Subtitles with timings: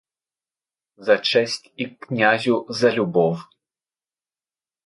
[1.09, 3.45] За честь і к князю за любов.